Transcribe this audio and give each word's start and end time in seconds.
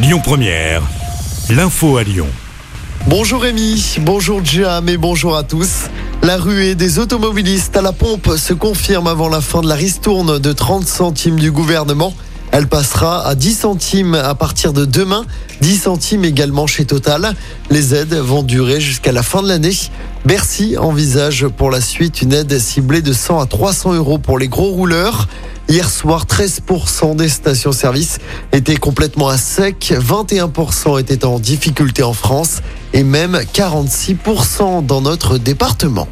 Lyon 0.00 0.20
Première, 0.22 0.82
l'info 1.50 1.96
à 1.96 2.04
Lyon. 2.04 2.28
Bonjour 3.08 3.42
Rémi, 3.42 3.96
bonjour 4.02 4.44
Jam 4.44 4.88
et 4.88 4.96
bonjour 4.96 5.36
à 5.36 5.42
tous. 5.42 5.86
La 6.22 6.36
ruée 6.36 6.76
des 6.76 7.00
automobilistes 7.00 7.76
à 7.76 7.82
la 7.82 7.90
pompe 7.90 8.36
se 8.36 8.52
confirme 8.52 9.08
avant 9.08 9.28
la 9.28 9.40
fin 9.40 9.60
de 9.60 9.68
la 9.68 9.74
ristourne 9.74 10.38
de 10.38 10.52
30 10.52 10.86
centimes 10.86 11.40
du 11.40 11.50
gouvernement. 11.50 12.14
Elle 12.52 12.68
passera 12.68 13.26
à 13.26 13.34
10 13.34 13.54
centimes 13.54 14.14
à 14.14 14.36
partir 14.36 14.72
de 14.72 14.84
demain, 14.84 15.26
10 15.62 15.76
centimes 15.76 16.24
également 16.24 16.68
chez 16.68 16.84
Total. 16.84 17.34
Les 17.68 17.92
aides 17.92 18.14
vont 18.14 18.44
durer 18.44 18.80
jusqu'à 18.80 19.10
la 19.10 19.24
fin 19.24 19.42
de 19.42 19.48
l'année. 19.48 19.76
Bercy 20.24 20.76
envisage 20.78 21.48
pour 21.48 21.72
la 21.72 21.80
suite 21.80 22.22
une 22.22 22.32
aide 22.32 22.56
ciblée 22.60 23.02
de 23.02 23.12
100 23.12 23.40
à 23.40 23.46
300 23.46 23.94
euros 23.94 24.18
pour 24.18 24.38
les 24.38 24.46
gros 24.46 24.70
rouleurs. 24.70 25.26
Hier 25.70 25.90
soir, 25.90 26.24
13% 26.24 27.16
des 27.16 27.28
stations-service 27.28 28.20
étaient 28.52 28.76
complètement 28.76 29.28
à 29.28 29.36
sec, 29.36 29.92
21% 29.94 30.98
étaient 30.98 31.26
en 31.26 31.38
difficulté 31.38 32.02
en 32.02 32.14
France 32.14 32.62
et 32.94 33.02
même 33.02 33.36
46% 33.52 34.86
dans 34.86 35.02
notre 35.02 35.36
département. 35.36 36.08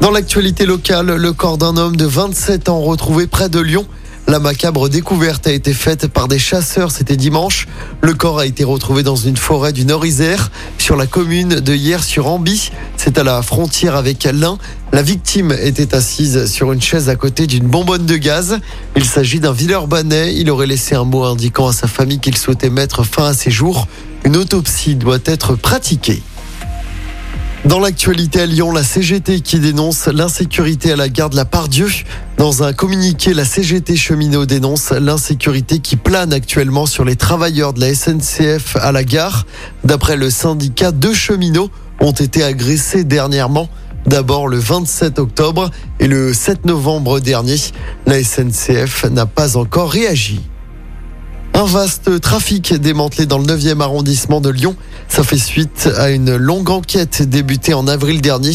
Dans 0.00 0.10
l'actualité 0.10 0.66
locale, 0.66 1.14
le 1.14 1.32
corps 1.32 1.58
d'un 1.58 1.76
homme 1.76 1.94
de 1.94 2.06
27 2.06 2.68
ans 2.68 2.80
retrouvé 2.80 3.28
près 3.28 3.48
de 3.48 3.60
Lyon. 3.60 3.86
La 4.28 4.40
macabre 4.40 4.88
découverte 4.88 5.46
a 5.46 5.52
été 5.52 5.72
faite 5.72 6.08
par 6.08 6.26
des 6.26 6.40
chasseurs, 6.40 6.90
c'était 6.90 7.16
dimanche. 7.16 7.68
Le 8.00 8.12
corps 8.12 8.40
a 8.40 8.46
été 8.46 8.64
retrouvé 8.64 9.04
dans 9.04 9.14
une 9.14 9.36
forêt 9.36 9.72
du 9.72 9.84
Nord-Isère, 9.84 10.50
sur 10.78 10.96
la 10.96 11.06
commune 11.06 11.60
de 11.60 11.74
Hier-sur-Amby. 11.74 12.72
C'est 12.96 13.18
à 13.18 13.22
la 13.22 13.40
frontière 13.42 13.94
avec 13.94 14.24
l'Ain. 14.24 14.58
La 14.92 15.02
victime 15.02 15.52
était 15.52 15.94
assise 15.94 16.46
sur 16.46 16.72
une 16.72 16.82
chaise 16.82 17.08
à 17.08 17.14
côté 17.14 17.46
d'une 17.46 17.68
bonbonne 17.68 18.04
de 18.04 18.16
gaz. 18.16 18.58
Il 18.96 19.04
s'agit 19.04 19.38
d'un 19.38 19.52
Villeurbanais. 19.52 20.34
Il 20.34 20.50
aurait 20.50 20.66
laissé 20.66 20.96
un 20.96 21.04
mot 21.04 21.22
indiquant 21.22 21.68
à 21.68 21.72
sa 21.72 21.86
famille 21.86 22.18
qu'il 22.18 22.36
souhaitait 22.36 22.70
mettre 22.70 23.04
fin 23.04 23.26
à 23.26 23.32
ses 23.32 23.52
jours. 23.52 23.86
Une 24.24 24.36
autopsie 24.36 24.96
doit 24.96 25.18
être 25.24 25.54
pratiquée. 25.54 26.20
Dans 27.64 27.80
l'actualité 27.80 28.42
à 28.42 28.46
Lyon, 28.46 28.70
la 28.70 28.84
CGT 28.84 29.40
qui 29.40 29.58
dénonce 29.58 30.06
l'insécurité 30.06 30.92
à 30.92 30.96
la 30.96 31.08
gare 31.08 31.30
de 31.30 31.36
la 31.36 31.44
Pardieu. 31.44 31.88
Dans 32.36 32.62
un 32.62 32.72
communiqué, 32.72 33.34
la 33.34 33.44
CGT 33.44 33.96
cheminot 33.96 34.46
dénonce 34.46 34.92
l'insécurité 34.92 35.80
qui 35.80 35.96
plane 35.96 36.32
actuellement 36.32 36.86
sur 36.86 37.04
les 37.04 37.16
travailleurs 37.16 37.72
de 37.72 37.80
la 37.80 37.92
SNCF 37.92 38.76
à 38.76 38.92
la 38.92 39.02
gare. 39.02 39.46
D'après 39.84 40.16
le 40.16 40.30
syndicat, 40.30 40.92
deux 40.92 41.14
cheminots 41.14 41.70
ont 42.00 42.12
été 42.12 42.44
agressés 42.44 43.02
dernièrement. 43.02 43.68
D'abord 44.06 44.46
le 44.46 44.58
27 44.58 45.18
octobre 45.18 45.70
et 45.98 46.06
le 46.06 46.32
7 46.32 46.66
novembre 46.66 47.18
dernier. 47.18 47.56
La 48.06 48.22
SNCF 48.22 49.06
n'a 49.10 49.26
pas 49.26 49.56
encore 49.56 49.90
réagi. 49.90 50.40
Un 51.56 51.64
vaste 51.64 52.20
trafic 52.20 52.74
démantelé 52.74 53.24
dans 53.24 53.38
le 53.38 53.46
9e 53.46 53.80
arrondissement 53.80 54.42
de 54.42 54.50
Lyon. 54.50 54.76
Ça 55.08 55.22
fait 55.24 55.38
suite 55.38 55.88
à 55.96 56.10
une 56.10 56.36
longue 56.36 56.68
enquête 56.68 57.22
débutée 57.22 57.72
en 57.72 57.88
avril 57.88 58.20
dernier. 58.20 58.52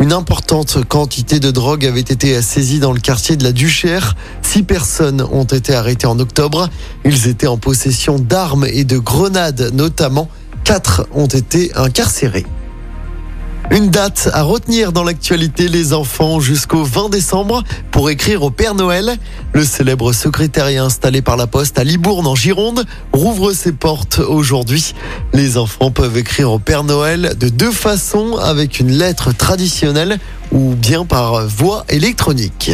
Une 0.00 0.12
importante 0.12 0.84
quantité 0.88 1.38
de 1.38 1.52
drogue 1.52 1.86
avait 1.86 2.00
été 2.00 2.42
saisie 2.42 2.80
dans 2.80 2.90
le 2.90 2.98
quartier 2.98 3.36
de 3.36 3.44
la 3.44 3.52
Duchère. 3.52 4.16
Six 4.42 4.64
personnes 4.64 5.24
ont 5.30 5.44
été 5.44 5.76
arrêtées 5.76 6.08
en 6.08 6.18
octobre. 6.18 6.68
Ils 7.04 7.28
étaient 7.28 7.46
en 7.46 7.56
possession 7.56 8.18
d'armes 8.18 8.66
et 8.66 8.82
de 8.82 8.98
grenades 8.98 9.70
notamment. 9.72 10.28
Quatre 10.64 11.06
ont 11.14 11.28
été 11.28 11.70
incarcérés. 11.76 12.46
Une 13.72 13.88
date 13.88 14.28
à 14.32 14.42
retenir 14.42 14.90
dans 14.90 15.04
l'actualité, 15.04 15.68
les 15.68 15.92
enfants, 15.92 16.40
jusqu'au 16.40 16.82
20 16.82 17.08
décembre 17.08 17.62
pour 17.92 18.10
écrire 18.10 18.42
au 18.42 18.50
Père 18.50 18.74
Noël. 18.74 19.16
Le 19.52 19.64
célèbre 19.64 20.12
secrétariat 20.12 20.82
installé 20.82 21.22
par 21.22 21.36
la 21.36 21.46
Poste 21.46 21.78
à 21.78 21.84
Libourne 21.84 22.26
en 22.26 22.34
Gironde 22.34 22.84
rouvre 23.12 23.52
ses 23.52 23.70
portes 23.70 24.18
aujourd'hui. 24.18 24.92
Les 25.32 25.56
enfants 25.56 25.92
peuvent 25.92 26.18
écrire 26.18 26.50
au 26.50 26.58
Père 26.58 26.82
Noël 26.82 27.36
de 27.38 27.48
deux 27.48 27.70
façons, 27.70 28.36
avec 28.38 28.80
une 28.80 28.90
lettre 28.90 29.32
traditionnelle 29.32 30.18
ou 30.50 30.74
bien 30.74 31.04
par 31.04 31.46
voie 31.46 31.84
électronique. 31.88 32.72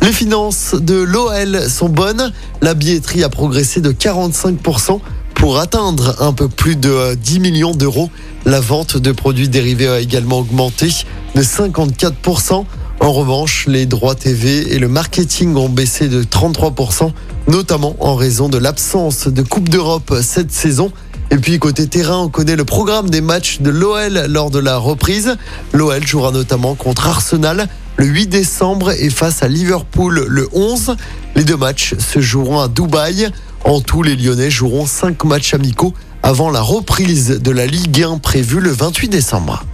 Les 0.00 0.12
finances 0.12 0.74
de 0.74 0.94
l'OL 0.94 1.68
sont 1.68 1.90
bonnes. 1.90 2.32
La 2.62 2.72
billetterie 2.72 3.22
a 3.22 3.28
progressé 3.28 3.82
de 3.82 3.92
45% 3.92 4.98
pour 5.36 5.60
atteindre 5.60 6.16
un 6.20 6.32
peu 6.32 6.48
plus 6.48 6.76
de 6.76 7.14
10 7.14 7.40
millions 7.40 7.74
d'euros. 7.74 8.10
La 8.44 8.60
vente 8.60 8.96
de 8.96 9.12
produits 9.12 9.48
dérivés 9.48 9.88
a 9.88 10.00
également 10.00 10.40
augmenté 10.40 10.88
de 11.34 11.42
54%. 11.42 12.64
En 13.00 13.12
revanche, 13.12 13.66
les 13.68 13.86
droits 13.86 14.14
TV 14.14 14.74
et 14.74 14.78
le 14.78 14.88
marketing 14.88 15.54
ont 15.56 15.68
baissé 15.68 16.08
de 16.08 16.22
33%, 16.22 17.12
notamment 17.48 17.96
en 18.00 18.14
raison 18.14 18.48
de 18.48 18.58
l'absence 18.58 19.28
de 19.28 19.42
Coupe 19.42 19.68
d'Europe 19.68 20.14
cette 20.22 20.50
saison. 20.50 20.90
Et 21.30 21.36
puis 21.36 21.58
côté 21.58 21.86
terrain, 21.86 22.18
on 22.18 22.28
connaît 22.28 22.56
le 22.56 22.64
programme 22.64 23.10
des 23.10 23.20
matchs 23.20 23.60
de 23.60 23.70
l'OL 23.70 24.26
lors 24.28 24.50
de 24.50 24.58
la 24.58 24.78
reprise. 24.78 25.36
L'OL 25.72 26.04
jouera 26.06 26.30
notamment 26.30 26.74
contre 26.74 27.08
Arsenal 27.08 27.68
le 27.96 28.06
8 28.06 28.26
décembre 28.26 28.90
et 28.92 29.10
face 29.10 29.42
à 29.42 29.48
Liverpool 29.48 30.24
le 30.28 30.48
11. 30.52 30.96
Les 31.34 31.44
deux 31.44 31.56
matchs 31.56 31.94
se 31.98 32.20
joueront 32.20 32.60
à 32.60 32.68
Dubaï. 32.68 33.30
En 33.66 33.80
tout, 33.80 34.04
les 34.04 34.14
Lyonnais 34.14 34.48
joueront 34.48 34.86
5 34.86 35.24
matchs 35.24 35.52
amicaux 35.52 35.92
avant 36.22 36.50
la 36.50 36.60
reprise 36.60 37.30
de 37.30 37.50
la 37.50 37.66
Ligue 37.66 38.04
1 38.04 38.18
prévue 38.18 38.60
le 38.60 38.70
28 38.70 39.08
décembre. 39.08 39.64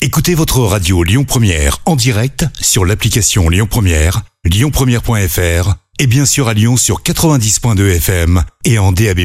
Écoutez 0.00 0.36
votre 0.36 0.60
radio 0.60 1.02
Lyon 1.02 1.24
Première 1.24 1.78
en 1.86 1.96
direct 1.96 2.46
sur 2.60 2.84
l'application 2.84 3.48
Lyon 3.48 3.66
Première, 3.68 4.22
lyonpremière.fr 4.44 5.74
et 5.98 6.06
bien 6.06 6.24
sûr 6.24 6.46
à 6.46 6.54
Lyon 6.54 6.76
sur 6.76 7.02
90.2 7.02 7.96
FM 7.96 8.44
et 8.64 8.78
en 8.78 8.92
DAB+. 8.92 9.22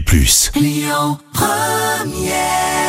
Lyon 0.55 1.19
Première 1.31 2.82